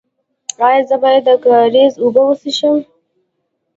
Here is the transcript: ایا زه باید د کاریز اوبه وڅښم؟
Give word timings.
ایا 0.65 0.81
زه 0.89 0.95
باید 1.03 1.23
د 1.27 1.29
کاریز 1.45 1.93
اوبه 2.03 2.21
وڅښم؟ 2.25 2.77